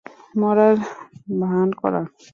[0.35, 0.77] মরার
[1.41, 2.01] ভান করা!